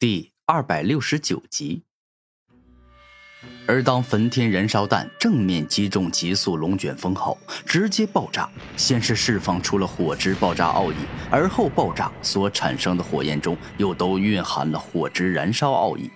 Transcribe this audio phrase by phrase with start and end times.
[0.00, 1.82] 第二百六十九集。
[3.66, 7.36] 而当焚天燃烧弹正面击中极速龙卷风后，
[7.66, 10.94] 直接爆炸，先是释放出了火之爆炸奥义，
[11.32, 16.08] 而后爆炸所产生的火焰中又都蕴含了火之燃烧奥义。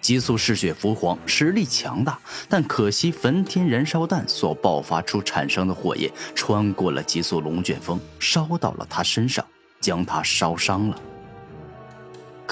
[0.00, 9.44] 极速嗜血浮皇实力强大，但可惜焚天燃烧弹所爆发出产生的火焰穿过了极速龙卷风，烧到了他身上，
[9.80, 10.96] 将他烧伤了。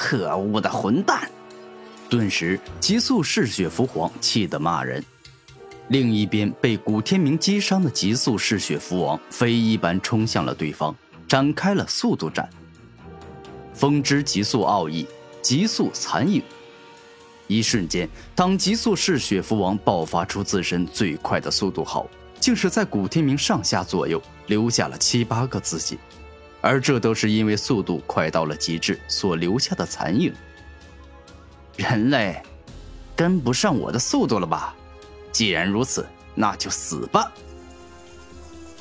[0.01, 1.29] 可恶的混蛋！
[2.09, 5.05] 顿时，极速嗜血蝠皇气得骂人。
[5.89, 10.95] 另一边，被古天明击伤的极速嗜血蝠王飞一般冲向了对方，
[11.27, 12.49] 展开了速度战。
[13.75, 15.05] 风之极速奥义，
[15.43, 16.41] 极速残影。
[17.49, 22.09] 一瞬间，当极速嗜血蝠王爆发出自身最快的速度后，
[22.39, 25.99] 竟是在古天明上下左右留下了七八个自己。
[26.61, 30.33] 而这都是因为速度快到了极致所留下的残影。
[31.77, 32.43] 人类，
[33.15, 34.75] 跟不上我的速度了吧？
[35.31, 37.31] 既然如此，那就死吧！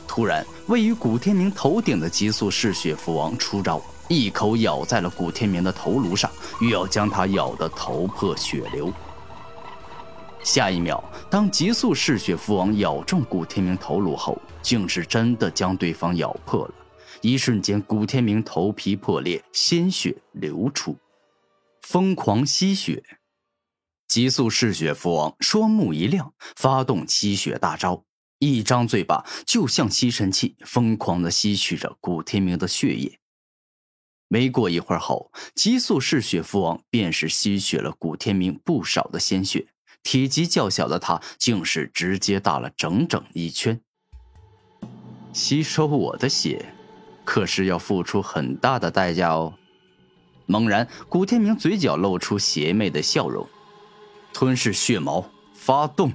[0.07, 8.91] 突然，位于古天明头顶的极速嗜血蝠王出招，一口咬在了古天明的头颅上，欲要将他咬得头破血流。
[10.43, 16.73] 下一秒，当极速嗜血蝠王咬中古天明头颅后，竟是真的将对方咬破了。
[17.21, 20.97] 一瞬间，古天明头皮破裂，鲜血流出，
[21.81, 23.03] 疯狂吸血。
[24.07, 28.05] 极速嗜血蝠王双目一亮，发动吸血大招，
[28.39, 33.19] 一张嘴巴就像吸尘器，疯狂的吸取着古天明的血液。
[34.29, 39.67] 没过一会儿后，极速嗜血蝠王便是吸取了古天明不少的鲜血，
[40.03, 43.81] 体积较小的他竟是直接大了整整一圈。
[45.33, 46.76] 吸收我的血。
[47.27, 49.53] 可是要付出很大的代价哦！
[50.45, 53.45] 猛然，古天明嘴角露出邪魅的笑容，
[54.31, 56.13] 吞噬血矛发动。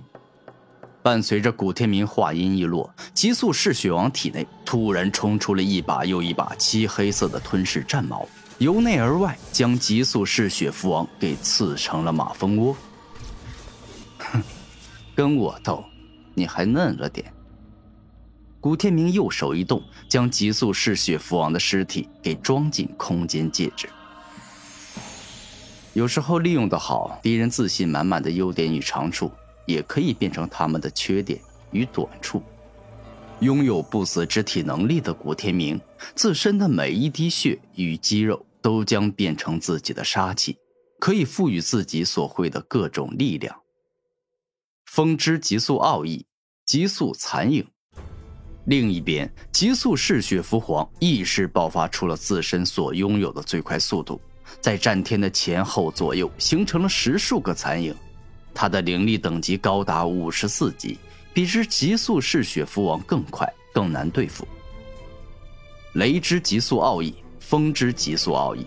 [1.03, 8.27] 伴随着古天明话音一落，极速嗜血王体内突然冲出了一把又一把漆黑色的吞噬战矛，
[8.57, 12.75] 由内而外将极速嗜血蝠王给刺成了马蜂窝。
[14.19, 14.43] 哼，
[15.15, 15.85] 跟我斗，
[16.33, 17.31] 你还嫩了点。
[18.63, 23.89] 古天明右手一动，将极速嗜血蝠王的尸体给装进空间戒指。
[25.95, 29.33] 有时候利用的好，敌人自信满满的优点与长处，
[29.67, 31.41] 也可以变成他们的缺点
[31.73, 32.41] 与短处。
[33.41, 35.81] 拥有不死之体能力的古天明，
[36.15, 40.57] 自身的每一滴血与肌肉都将变成自己的杀气，
[41.01, 43.61] 可以赋予自己所会的各种力量。
[44.87, 46.27] 风之极速奥义，
[46.65, 47.67] 极速残影。
[48.67, 54.21] 另一边，极速嗜血蝠皇亦是爆发出了自身所拥有的最快速度，
[54.61, 57.95] 在战天的前后左右形成了十数个残影。
[58.55, 60.97] 他的灵力等级高达五十四级，
[61.35, 64.47] 比之极速嗜血蝠王更快、更难对付。
[65.95, 68.65] 雷之极速奥义，风之极速奥义。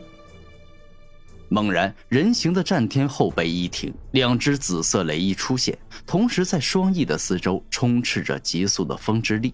[1.47, 9.53] 猛然，人形的战天后背一挺，两只紫色雷翼出现，同时在双翼的四周充斥着急速的风之力。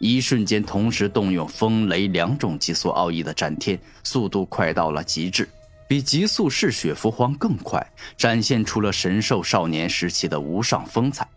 [0.00, 5.46] 一瞬间，同时动用风雷两种极速奥义的战天，速度快到了极致，
[5.86, 11.28] 比极速嗜血蝠皇更快，展现出了神兽少年时期的无上风采。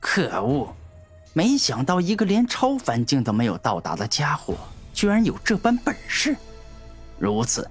[0.00, 0.74] 可恶！
[1.32, 4.56] 没想到一个连超凡境都没有到达的家伙，
[4.92, 6.36] 居然有这般本事。
[7.20, 7.70] 如此，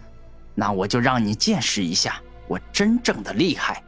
[0.53, 3.83] 那我就让你见识一下我真正的厉害。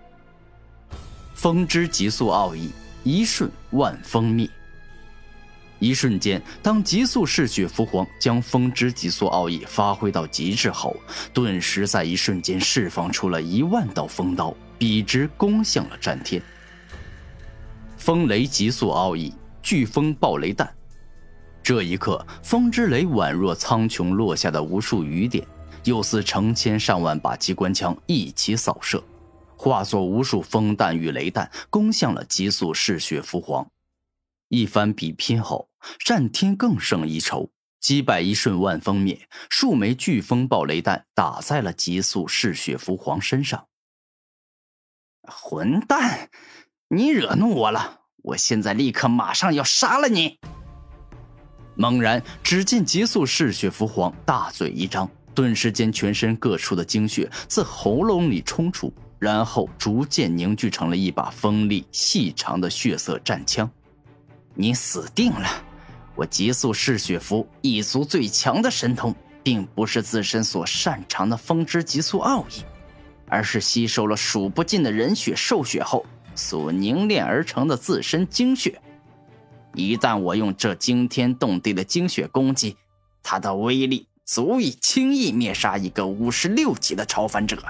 [1.34, 2.72] 风之极速奥义，
[3.06, 4.50] 一瞬万风灭。
[5.80, 10.96] 一瞬间，当极速嗜血蝠皇将风之极速奥义发挥到极致后，
[11.34, 16.42] 顿时在一瞬间释放出了一万道风刀，笔直攻向了战天。
[17.98, 20.74] 风雷极速奥义，飓风暴雷弹。
[21.62, 25.46] 这一刻，风之雷宛若苍穹落下的无数雨点，
[25.84, 29.04] 又似成千上万把机关枪一起扫射，
[29.56, 33.69] 化作无数风弹与雷弹，攻向了极速嗜血蝠皇。
[34.50, 35.68] 一番比拼后，
[36.00, 43.68] 战天更胜一筹，击败一瞬万风灭，数枚飓风暴雷弹打在了极速嗜血蝠皇身上。
[45.24, 46.29] 混蛋，
[46.89, 48.01] 你惹怒我了！
[48.24, 50.39] 我现在立刻马上要杀了你！
[51.75, 63.69] 猛然，只见极速嗜血蝠皇大嘴一张，顿时间全身各处的精血自喉咙里冲出，然后逐渐凝聚成了一把锋利细长的血色战枪。
[64.56, 65.47] 你死定了！
[66.18, 72.64] 我极速嗜血符一族最强的神通，并不是自身所擅长的风之极速奥义，
[73.28, 76.04] 而是吸收了数不尽的人血兽血后
[76.34, 78.81] 所凝练而成的自身精血。
[79.75, 82.75] 一旦我用这惊天动地的精血攻击，
[83.22, 87.63] 它的威力足以轻易灭杀一个五十六级的超凡者。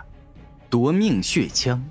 [0.69, 1.83] 夺命血枪。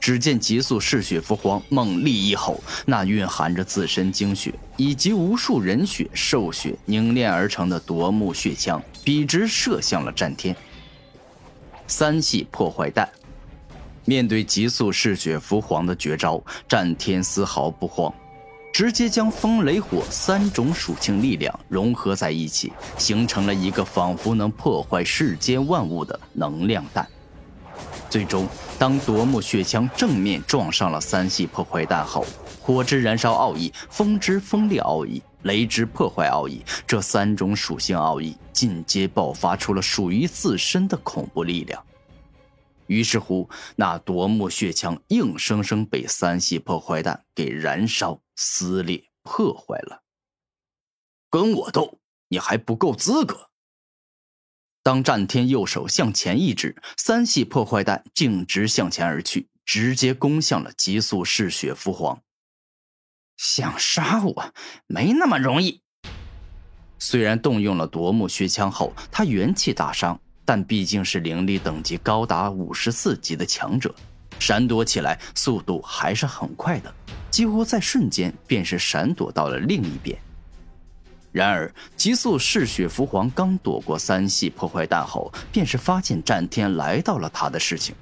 [0.00, 10.56] 只见极速嗜血符皇猛力一吼，那蕴含着自身精血以及无数人血兽血凝练而成的夺目血枪，笔直射向了战天。
[11.86, 13.08] 三系破坏弹。
[14.06, 18.12] 面对极速嗜血符皇的绝招，战天丝毫不慌，
[18.72, 27.06] 直接将风雷火三种属性力量融合在一起，形成了一个仿佛能破坏世间万物的能量弹。
[28.08, 28.48] 最终，
[28.80, 32.24] 当夺目血枪正面撞上了三系破坏弹后，
[32.62, 41.84] 火之燃烧奥义、风之锋利奥义、雷之破坏奥义这三种属性奥义进阶爆发出了属于自身的恐怖力量。
[42.86, 43.46] 于是乎，
[43.76, 50.02] 那夺目血枪硬生生被三系破坏弹给燃烧、撕裂、破坏了。
[51.28, 51.98] 跟我斗，
[52.28, 53.49] 你还不够资格！
[54.82, 62.22] 当战天右手向前一指，三系破坏弹径直向前而去，直接攻向了极速嗜血父皇。
[63.36, 64.54] 想杀我，
[64.86, 65.82] 没那么容易。
[66.98, 73.94] 虽然动用了夺目血枪后，他元气大伤，但毕竟是灵力等级高达五十四级的强者，
[74.38, 76.94] 闪躲起来速度还是很快的，
[77.30, 80.18] 几乎在瞬间便是闪躲到了另一边。
[81.32, 87.94] 然而，极速嗜血符皇刚躲过三系破坏弹后，便是发现战天来到了他的事情，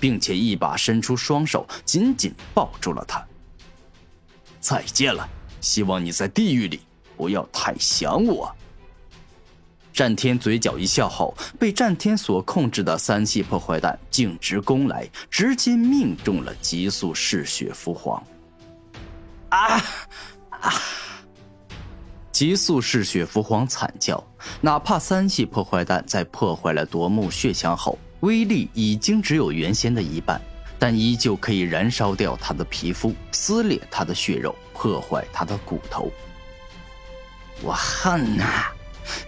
[0.00, 3.24] 并且一把伸出双手，紧紧抱住了他。
[4.58, 5.28] 再见了，
[5.60, 6.80] 希望你在地狱里
[7.16, 8.52] 不要太想我。
[9.92, 18.20] 战天嘴角一笑后，被战天所控制的三系破坏弹径直攻来，直接命中了极速嗜血符皇。
[19.50, 19.76] 啊
[20.50, 20.72] 啊！
[22.32, 24.22] 极速嗜血蝠皇惨叫，
[24.62, 30.40] 哪怕三系破坏弹在破坏了夺目血枪后，威力已经只有原先的一半，
[30.78, 36.10] 但依旧可以燃烧掉他的皮肤，撕裂他的血肉，破坏他的骨头。
[37.60, 38.72] 我恨呐！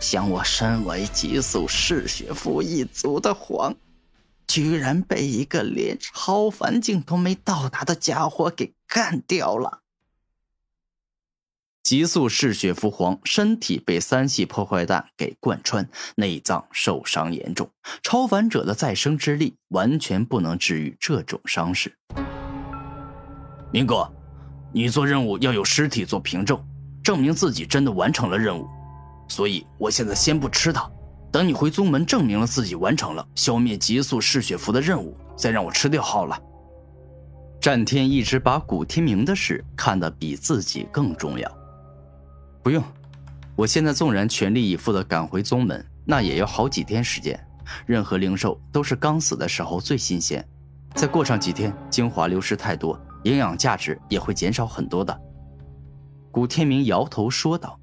[0.00, 3.74] 像我身为极速嗜血蝠一族的皇，
[4.46, 9.82] 居然被一个连超凡境都没到达的家伙给干掉了。
[11.84, 15.86] 极速嗜血符皇身体被三系破坏弹给贯穿，
[16.16, 17.68] 内脏受伤严重。
[18.02, 21.94] 超凡者的再生之力完全不能治愈这种伤势。
[23.70, 24.10] 明哥，
[24.72, 26.58] 你做任务要有尸体做凭证，
[27.02, 28.66] 证明自己真的完成了任务。
[29.28, 30.90] 所以我现在先不吃它，
[31.30, 36.40] 等你回宗门证明了自己完成了消灭极速嗜血符的任务，再让我吃掉好了。
[37.60, 41.63] 战天一直把古天明的事看得比自己更重要。
[42.64, 42.82] 不用，
[43.56, 47.38] 我现在纵然全力以赴的赶回宗门，那也要好几天时间。
[47.84, 50.42] 任何灵兽都是刚死的时候最新鲜，
[50.94, 55.14] 再过上几天，精华流失太多，营养价值也会减少很多的。
[56.30, 57.78] 古天明摇头说道。